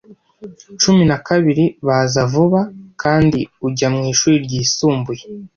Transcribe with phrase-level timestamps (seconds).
[0.79, 2.61] Cumi na babiri baza vuba,
[3.01, 5.23] kandi ujya mwishuri ryisumbuye.